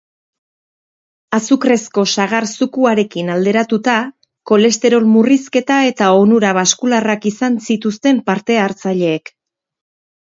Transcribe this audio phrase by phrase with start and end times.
[1.39, 3.97] Azukrezko sagar zukuarekin alderatuta,
[4.51, 9.31] kolesterol murrizketa eta onura baskularrak izan zituzten parte-hartzaileek.